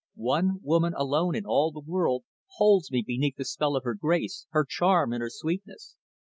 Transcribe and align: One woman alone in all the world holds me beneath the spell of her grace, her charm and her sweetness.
One 0.15 0.61
woman 0.63 0.93
alone 0.97 1.35
in 1.35 1.45
all 1.45 1.71
the 1.71 1.79
world 1.79 2.23
holds 2.55 2.89
me 2.89 3.03
beneath 3.05 3.35
the 3.35 3.45
spell 3.45 3.75
of 3.75 3.83
her 3.83 3.93
grace, 3.93 4.47
her 4.49 4.65
charm 4.67 5.13
and 5.13 5.21
her 5.21 5.29
sweetness. 5.29 5.95